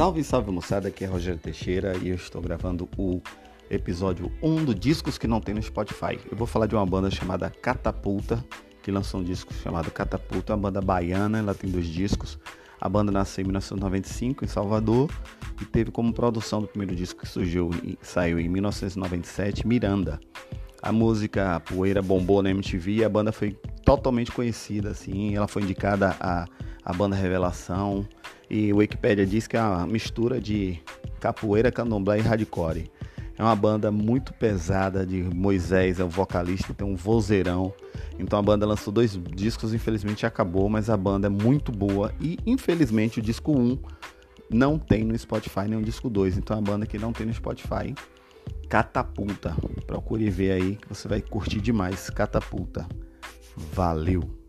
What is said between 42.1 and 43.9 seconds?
e infelizmente o disco 1